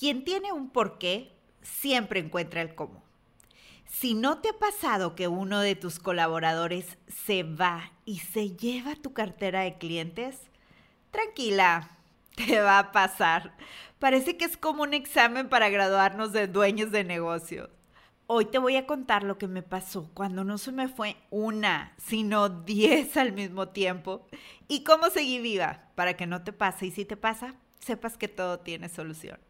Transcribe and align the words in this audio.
Quien 0.00 0.24
tiene 0.24 0.50
un 0.50 0.70
porqué 0.70 1.30
siempre 1.60 2.20
encuentra 2.20 2.62
el 2.62 2.74
cómo. 2.74 3.02
Si 3.84 4.14
no 4.14 4.38
te 4.38 4.48
ha 4.48 4.58
pasado 4.58 5.14
que 5.14 5.28
uno 5.28 5.60
de 5.60 5.74
tus 5.74 5.98
colaboradores 5.98 6.96
se 7.06 7.42
va 7.42 7.92
y 8.06 8.20
se 8.20 8.56
lleva 8.56 8.96
tu 8.96 9.12
cartera 9.12 9.60
de 9.60 9.76
clientes, 9.76 10.40
tranquila, 11.10 11.98
te 12.34 12.62
va 12.62 12.78
a 12.78 12.92
pasar. 12.92 13.54
Parece 13.98 14.38
que 14.38 14.46
es 14.46 14.56
como 14.56 14.84
un 14.84 14.94
examen 14.94 15.50
para 15.50 15.68
graduarnos 15.68 16.32
de 16.32 16.46
dueños 16.46 16.90
de 16.92 17.04
negocios. 17.04 17.68
Hoy 18.26 18.46
te 18.46 18.56
voy 18.56 18.76
a 18.76 18.86
contar 18.86 19.22
lo 19.22 19.36
que 19.36 19.48
me 19.48 19.62
pasó 19.62 20.08
cuando 20.14 20.44
no 20.44 20.56
se 20.56 20.72
me 20.72 20.88
fue 20.88 21.18
una, 21.28 21.92
sino 21.98 22.48
diez 22.48 23.18
al 23.18 23.34
mismo 23.34 23.68
tiempo 23.68 24.26
y 24.66 24.82
cómo 24.82 25.10
seguí 25.10 25.40
viva 25.40 25.90
para 25.94 26.16
que 26.16 26.26
no 26.26 26.42
te 26.42 26.54
pase 26.54 26.86
y 26.86 26.90
si 26.90 27.04
te 27.04 27.18
pasa, 27.18 27.54
sepas 27.80 28.16
que 28.16 28.28
todo 28.28 28.60
tiene 28.60 28.88
solución. 28.88 29.49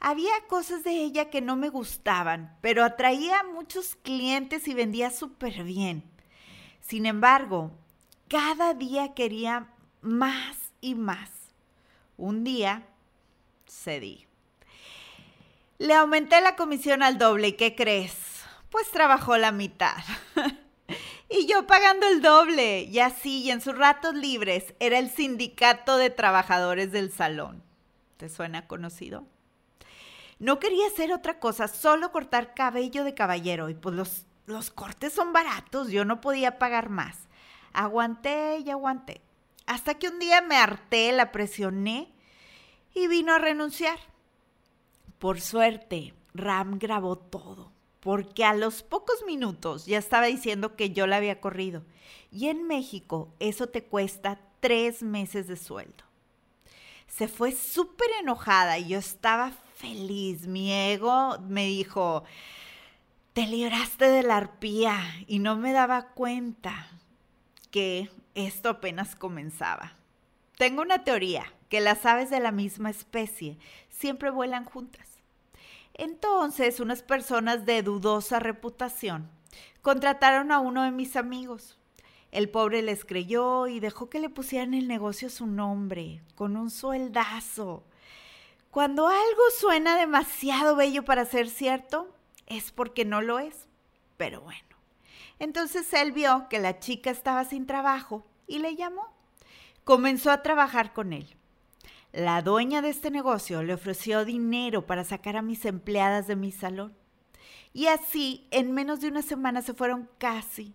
Había 0.00 0.32
cosas 0.48 0.84
de 0.84 0.92
ella 0.92 1.30
que 1.30 1.40
no 1.40 1.56
me 1.56 1.68
gustaban, 1.68 2.56
pero 2.60 2.84
atraía 2.84 3.40
a 3.40 3.44
muchos 3.44 3.96
clientes 3.96 4.66
y 4.68 4.74
vendía 4.74 5.10
súper 5.10 5.64
bien. 5.64 6.04
Sin 6.80 7.06
embargo, 7.06 7.72
cada 8.28 8.74
día 8.74 9.14
quería 9.14 9.68
más 10.00 10.67
y 10.80 10.94
más. 10.94 11.30
Un 12.16 12.44
día 12.44 12.86
cedí. 13.68 14.26
Le 15.78 15.94
aumenté 15.94 16.40
la 16.40 16.56
comisión 16.56 17.02
al 17.02 17.18
doble 17.18 17.48
y 17.48 17.52
¿qué 17.52 17.74
crees? 17.74 18.14
Pues 18.70 18.90
trabajó 18.90 19.36
la 19.36 19.52
mitad. 19.52 19.96
y 21.28 21.46
yo 21.46 21.66
pagando 21.66 22.08
el 22.08 22.20
doble. 22.20 22.82
Y 22.82 22.98
así, 22.98 23.42
y 23.42 23.50
en 23.50 23.60
sus 23.60 23.78
ratos 23.78 24.14
libres, 24.14 24.74
era 24.80 24.98
el 24.98 25.10
sindicato 25.10 25.96
de 25.96 26.10
trabajadores 26.10 26.90
del 26.90 27.12
salón. 27.12 27.62
¿Te 28.16 28.28
suena 28.28 28.66
conocido? 28.66 29.26
No 30.40 30.58
quería 30.58 30.86
hacer 30.88 31.12
otra 31.12 31.38
cosa, 31.38 31.68
solo 31.68 32.10
cortar 32.10 32.54
cabello 32.54 33.04
de 33.04 33.14
caballero. 33.14 33.68
Y 33.68 33.74
pues 33.74 33.94
los, 33.94 34.26
los 34.46 34.70
cortes 34.70 35.12
son 35.12 35.32
baratos, 35.32 35.90
yo 35.90 36.04
no 36.04 36.20
podía 36.20 36.58
pagar 36.58 36.90
más. 36.90 37.16
Aguanté 37.72 38.58
y 38.64 38.70
aguanté 38.70 39.22
hasta 39.68 39.98
que 39.98 40.08
un 40.08 40.18
día 40.18 40.40
me 40.40 40.56
harté, 40.56 41.12
la 41.12 41.30
presioné 41.30 42.10
y 42.94 43.06
vino 43.06 43.34
a 43.34 43.38
renunciar. 43.38 43.98
Por 45.18 45.42
suerte, 45.42 46.14
Ram 46.32 46.78
grabó 46.78 47.18
todo, 47.18 47.70
porque 48.00 48.46
a 48.46 48.54
los 48.54 48.82
pocos 48.82 49.22
minutos 49.26 49.84
ya 49.84 49.98
estaba 49.98 50.24
diciendo 50.24 50.74
que 50.74 50.90
yo 50.90 51.06
la 51.06 51.18
había 51.18 51.42
corrido. 51.42 51.84
Y 52.32 52.48
en 52.48 52.66
México 52.66 53.34
eso 53.40 53.66
te 53.66 53.84
cuesta 53.84 54.40
tres 54.60 55.02
meses 55.02 55.48
de 55.48 55.58
sueldo. 55.58 56.04
Se 57.06 57.28
fue 57.28 57.52
súper 57.52 58.08
enojada 58.22 58.78
y 58.78 58.88
yo 58.88 58.98
estaba 58.98 59.52
feliz. 59.74 60.46
Mi 60.46 60.72
ego 60.72 61.38
me 61.40 61.66
dijo, 61.66 62.24
te 63.34 63.46
libraste 63.46 64.08
de 64.08 64.22
la 64.22 64.38
arpía 64.38 64.98
y 65.26 65.40
no 65.40 65.56
me 65.56 65.72
daba 65.72 66.08
cuenta 66.14 66.88
que 67.70 68.10
esto 68.46 68.68
apenas 68.68 69.16
comenzaba. 69.16 69.96
Tengo 70.56 70.82
una 70.82 71.04
teoría, 71.04 71.52
que 71.68 71.80
las 71.80 72.06
aves 72.06 72.30
de 72.30 72.40
la 72.40 72.52
misma 72.52 72.90
especie 72.90 73.58
siempre 73.90 74.30
vuelan 74.30 74.64
juntas. 74.64 75.06
Entonces, 75.94 76.80
unas 76.80 77.02
personas 77.02 77.66
de 77.66 77.82
dudosa 77.82 78.38
reputación 78.38 79.28
contrataron 79.82 80.52
a 80.52 80.60
uno 80.60 80.82
de 80.84 80.90
mis 80.90 81.16
amigos. 81.16 81.76
El 82.30 82.48
pobre 82.48 82.82
les 82.82 83.04
creyó 83.04 83.66
y 83.66 83.80
dejó 83.80 84.10
que 84.10 84.20
le 84.20 84.28
pusieran 84.28 84.74
el 84.74 84.86
negocio 84.86 85.30
su 85.30 85.46
nombre, 85.46 86.22
con 86.34 86.56
un 86.56 86.70
sueldazo. 86.70 87.84
Cuando 88.70 89.08
algo 89.08 89.42
suena 89.58 89.96
demasiado 89.96 90.76
bello 90.76 91.04
para 91.04 91.24
ser 91.24 91.48
cierto, 91.48 92.14
es 92.46 92.70
porque 92.70 93.04
no 93.04 93.22
lo 93.22 93.38
es. 93.38 93.66
Pero 94.16 94.42
bueno. 94.42 94.60
Entonces 95.38 95.92
él 95.94 96.12
vio 96.12 96.48
que 96.50 96.58
la 96.58 96.80
chica 96.80 97.10
estaba 97.10 97.44
sin 97.44 97.66
trabajo 97.66 98.24
y 98.48 98.58
le 98.58 98.74
llamó. 98.74 99.14
Comenzó 99.84 100.30
a 100.30 100.42
trabajar 100.42 100.92
con 100.92 101.12
él. 101.12 101.36
La 102.12 102.42
dueña 102.42 102.82
de 102.82 102.88
este 102.88 103.10
negocio 103.10 103.62
le 103.62 103.74
ofreció 103.74 104.24
dinero 104.24 104.86
para 104.86 105.04
sacar 105.04 105.36
a 105.36 105.42
mis 105.42 105.64
empleadas 105.66 106.26
de 106.26 106.36
mi 106.36 106.50
salón. 106.50 106.96
Y 107.72 107.86
así, 107.86 108.48
en 108.50 108.72
menos 108.72 109.00
de 109.00 109.08
una 109.08 109.22
semana 109.22 109.62
se 109.62 109.74
fueron 109.74 110.08
casi 110.18 110.74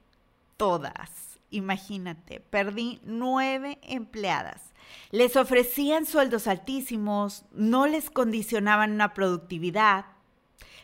todas. 0.57 1.39
Imagínate, 1.49 2.39
perdí 2.39 2.99
nueve 3.03 3.79
empleadas. 3.83 4.73
Les 5.11 5.35
ofrecían 5.35 6.05
sueldos 6.05 6.47
altísimos, 6.47 7.45
no 7.51 7.87
les 7.87 8.09
condicionaban 8.09 8.91
una 8.91 9.13
productividad. 9.13 10.05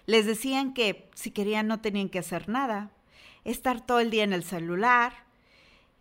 Les 0.06 0.26
decían 0.26 0.74
que 0.74 1.10
si 1.14 1.32
querían 1.32 1.68
no 1.68 1.82
tenían 1.82 2.10
que 2.10 2.20
hacer 2.20 2.50
nada, 2.50 2.92
estar 3.44 3.86
todo 3.86 4.00
el 4.00 4.10
día 4.10 4.24
en 4.24 4.34
el 4.34 4.44
celular. 4.44 5.14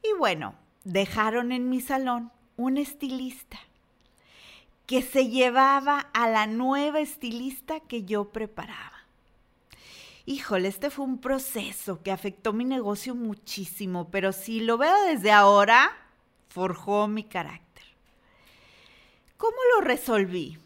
Y 0.03 0.17
bueno, 0.19 0.55
dejaron 0.89 1.53
en 1.53 1.69
mi 1.69 1.83
salón 1.83 2.33
un 2.57 2.79
estilista 2.79 3.59
que 4.87 5.03
se 5.03 5.29
llevaba 5.29 6.01
a 6.15 6.29
la 6.29 6.47
nueva 6.47 7.01
estilista 7.01 7.81
que 7.81 8.05
yo 8.05 8.31
preparaba. 8.31 8.97
Híjole, 10.25 10.69
este 10.69 10.89
fue 10.89 11.05
un 11.05 11.19
proceso 11.19 12.03
que 12.03 12.11
afectó 12.11 12.55
mi 12.55 12.65
negocio 12.65 13.15
muchísimo, 13.15 14.11
pero 14.11 14.33
si 14.33 14.61
lo 14.61 14.79
veo 14.79 15.03
desde 15.03 15.31
ahora, 15.31 15.95
forjó 16.49 17.07
mi 17.07 17.25
carácter. 17.25 17.85
¿Cómo 19.37 19.57
lo 19.75 19.83
resolví? 19.83 20.59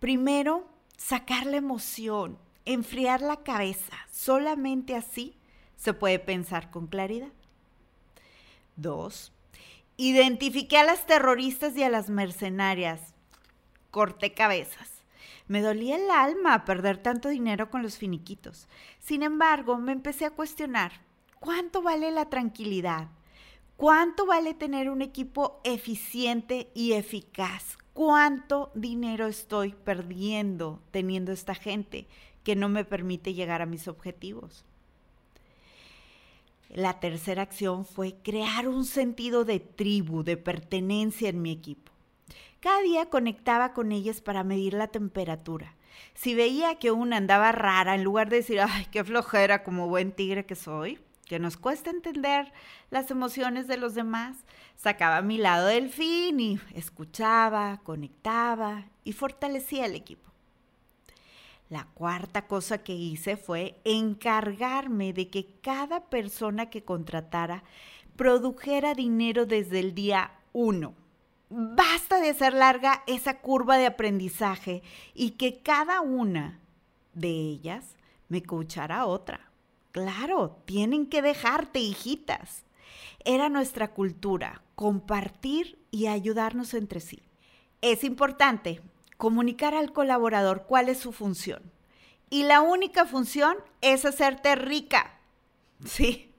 Primero, 0.00 0.66
sacar 0.96 1.44
la 1.44 1.58
emoción, 1.58 2.38
enfriar 2.64 3.20
la 3.20 3.42
cabeza. 3.42 3.94
Solamente 4.10 4.96
así 4.96 5.36
se 5.76 5.92
puede 5.92 6.18
pensar 6.18 6.70
con 6.70 6.86
claridad. 6.86 7.32
Dos, 8.76 9.33
identifiqué 9.96 10.78
a 10.78 10.84
las 10.84 11.06
terroristas 11.06 11.76
y 11.76 11.82
a 11.82 11.88
las 11.88 12.10
mercenarias. 12.10 13.14
Corté 13.90 14.34
cabezas. 14.34 14.90
Me 15.46 15.60
dolía 15.60 15.96
el 15.96 16.10
alma 16.10 16.64
perder 16.64 16.98
tanto 16.98 17.28
dinero 17.28 17.70
con 17.70 17.82
los 17.82 17.98
finiquitos. 17.98 18.66
Sin 18.98 19.22
embargo, 19.22 19.76
me 19.76 19.92
empecé 19.92 20.24
a 20.24 20.30
cuestionar, 20.30 20.92
¿cuánto 21.38 21.82
vale 21.82 22.10
la 22.10 22.30
tranquilidad? 22.30 23.08
¿Cuánto 23.76 24.24
vale 24.24 24.54
tener 24.54 24.88
un 24.88 25.02
equipo 25.02 25.60
eficiente 25.64 26.70
y 26.74 26.92
eficaz? 26.92 27.76
¿Cuánto 27.92 28.72
dinero 28.74 29.26
estoy 29.26 29.72
perdiendo 29.72 30.82
teniendo 30.90 31.32
esta 31.32 31.54
gente 31.54 32.08
que 32.42 32.56
no 32.56 32.68
me 32.68 32.84
permite 32.84 33.34
llegar 33.34 33.62
a 33.62 33.66
mis 33.66 33.86
objetivos? 33.88 34.64
La 36.68 37.00
tercera 37.00 37.42
acción 37.42 37.84
fue 37.84 38.16
crear 38.22 38.68
un 38.68 38.84
sentido 38.84 39.44
de 39.44 39.60
tribu, 39.60 40.24
de 40.24 40.36
pertenencia 40.36 41.28
en 41.28 41.42
mi 41.42 41.52
equipo. 41.52 41.92
Cada 42.60 42.80
día 42.82 43.10
conectaba 43.10 43.72
con 43.74 43.92
ellas 43.92 44.20
para 44.20 44.42
medir 44.42 44.74
la 44.74 44.88
temperatura. 44.88 45.76
Si 46.14 46.34
veía 46.34 46.76
que 46.76 46.90
una 46.90 47.18
andaba 47.18 47.52
rara, 47.52 47.94
en 47.94 48.02
lugar 48.02 48.28
de 48.28 48.36
decir, 48.36 48.60
ay, 48.60 48.86
qué 48.90 49.04
flojera 49.04 49.62
como 49.62 49.88
buen 49.88 50.12
tigre 50.12 50.46
que 50.46 50.54
soy, 50.54 50.98
que 51.26 51.38
nos 51.38 51.56
cuesta 51.56 51.90
entender 51.90 52.52
las 52.90 53.10
emociones 53.10 53.66
de 53.66 53.76
los 53.76 53.94
demás, 53.94 54.44
sacaba 54.76 55.18
a 55.18 55.22
mi 55.22 55.38
lado 55.38 55.66
del 55.66 55.90
fin 55.90 56.40
y 56.40 56.60
escuchaba, 56.74 57.80
conectaba 57.84 58.86
y 59.04 59.12
fortalecía 59.12 59.86
el 59.86 59.94
equipo. 59.94 60.33
La 61.70 61.86
cuarta 61.94 62.46
cosa 62.46 62.78
que 62.78 62.94
hice 62.94 63.36
fue 63.36 63.80
encargarme 63.84 65.12
de 65.12 65.30
que 65.30 65.46
cada 65.62 66.04
persona 66.04 66.70
que 66.70 66.84
contratara 66.84 67.64
produjera 68.16 68.94
dinero 68.94 69.46
desde 69.46 69.80
el 69.80 69.94
día 69.94 70.32
uno. 70.52 70.94
Basta 71.48 72.20
de 72.20 72.30
hacer 72.30 72.52
larga 72.52 73.02
esa 73.06 73.40
curva 73.40 73.76
de 73.76 73.86
aprendizaje 73.86 74.82
y 75.14 75.32
que 75.32 75.62
cada 75.62 76.00
una 76.00 76.60
de 77.14 77.28
ellas 77.28 77.96
me 78.28 78.38
escuchara 78.38 79.06
otra. 79.06 79.50
Claro, 79.92 80.60
tienen 80.64 81.06
que 81.06 81.22
dejarte, 81.22 81.78
hijitas. 81.78 82.64
Era 83.24 83.48
nuestra 83.48 83.92
cultura, 83.92 84.62
compartir 84.74 85.78
y 85.90 86.08
ayudarnos 86.08 86.74
entre 86.74 87.00
sí. 87.00 87.22
Es 87.80 88.04
importante 88.04 88.80
comunicar 89.16 89.74
al 89.74 89.92
colaborador 89.92 90.64
cuál 90.66 90.88
es 90.88 90.98
su 90.98 91.12
función. 91.12 91.62
Y 92.30 92.44
la 92.44 92.62
única 92.62 93.04
función 93.04 93.56
es 93.80 94.04
hacerte 94.04 94.54
rica. 94.56 95.18
Sí, 95.84 96.32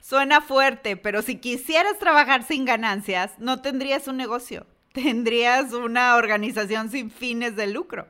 suena 0.00 0.40
fuerte, 0.40 0.96
pero 0.96 1.22
si 1.22 1.36
quisieras 1.38 1.98
trabajar 1.98 2.42
sin 2.42 2.64
ganancias, 2.64 3.38
no 3.38 3.60
tendrías 3.60 4.08
un 4.08 4.16
negocio, 4.16 4.66
tendrías 4.92 5.72
una 5.72 6.16
organización 6.16 6.90
sin 6.90 7.10
fines 7.10 7.56
de 7.56 7.68
lucro. 7.68 8.08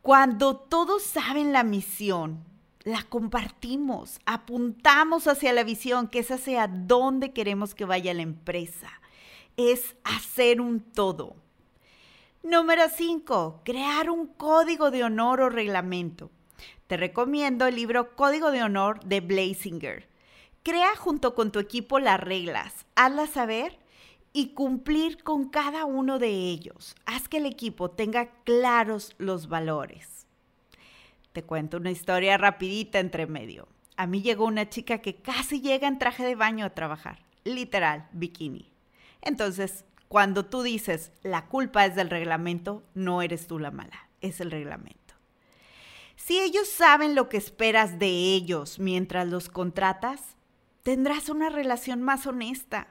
Cuando 0.00 0.56
todos 0.56 1.02
saben 1.02 1.52
la 1.52 1.62
misión, 1.62 2.44
la 2.84 3.04
compartimos, 3.04 4.20
apuntamos 4.26 5.28
hacia 5.28 5.52
la 5.52 5.62
visión, 5.62 6.08
que 6.08 6.18
es 6.18 6.30
hacia 6.32 6.66
dónde 6.66 7.32
queremos 7.32 7.74
que 7.74 7.84
vaya 7.84 8.12
la 8.12 8.22
empresa. 8.22 8.90
Es 9.56 9.94
hacer 10.02 10.60
un 10.60 10.80
todo. 10.80 11.36
Número 12.42 12.88
5. 12.88 13.60
Crear 13.64 14.10
un 14.10 14.26
código 14.26 14.90
de 14.90 15.04
honor 15.04 15.42
o 15.42 15.48
reglamento. 15.48 16.32
Te 16.88 16.96
recomiendo 16.96 17.68
el 17.68 17.76
libro 17.76 18.16
Código 18.16 18.50
de 18.50 18.64
Honor 18.64 18.98
de 19.04 19.20
Blazinger. 19.20 20.08
Crea 20.64 20.96
junto 20.96 21.36
con 21.36 21.52
tu 21.52 21.60
equipo 21.60 22.00
las 22.00 22.18
reglas, 22.18 22.84
hazlas 22.96 23.30
saber 23.30 23.78
y 24.32 24.54
cumplir 24.54 25.22
con 25.22 25.50
cada 25.50 25.84
uno 25.84 26.18
de 26.18 26.30
ellos. 26.30 26.96
Haz 27.06 27.28
que 27.28 27.36
el 27.36 27.46
equipo 27.46 27.92
tenga 27.92 28.32
claros 28.42 29.14
los 29.18 29.46
valores. 29.46 30.26
Te 31.32 31.44
cuento 31.44 31.76
una 31.76 31.92
historia 31.92 32.38
rapidita 32.38 32.98
entre 32.98 33.28
medio. 33.28 33.68
A 33.96 34.08
mí 34.08 34.20
llegó 34.20 34.46
una 34.46 34.68
chica 34.68 34.98
que 34.98 35.14
casi 35.14 35.60
llega 35.60 35.86
en 35.86 36.00
traje 36.00 36.24
de 36.24 36.34
baño 36.34 36.66
a 36.66 36.70
trabajar, 36.70 37.24
literal, 37.44 38.08
bikini. 38.12 38.68
Entonces, 39.20 39.84
cuando 40.12 40.44
tú 40.44 40.60
dices 40.60 41.10
la 41.22 41.46
culpa 41.46 41.86
es 41.86 41.94
del 41.94 42.10
reglamento, 42.10 42.82
no 42.92 43.22
eres 43.22 43.46
tú 43.46 43.58
la 43.58 43.70
mala, 43.70 44.10
es 44.20 44.42
el 44.42 44.50
reglamento. 44.50 45.14
Si 46.16 46.38
ellos 46.38 46.68
saben 46.68 47.14
lo 47.14 47.30
que 47.30 47.38
esperas 47.38 47.98
de 47.98 48.08
ellos 48.08 48.78
mientras 48.78 49.26
los 49.26 49.48
contratas, 49.48 50.36
tendrás 50.82 51.30
una 51.30 51.48
relación 51.48 52.02
más 52.02 52.26
honesta. 52.26 52.88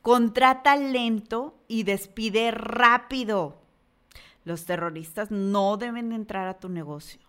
Contrata 0.00 0.74
lento 0.76 1.54
y 1.68 1.82
despide 1.82 2.50
rápido. 2.50 3.60
Los 4.46 4.64
terroristas 4.64 5.30
no 5.30 5.76
deben 5.76 6.12
entrar 6.12 6.48
a 6.48 6.58
tu 6.58 6.70
negocio. 6.70 7.20